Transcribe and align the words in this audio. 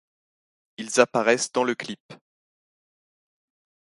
Ils 0.77 0.99
apparaissent 0.99 1.51
dans 1.51 1.63
le 1.63 1.75
clip. 1.75 2.01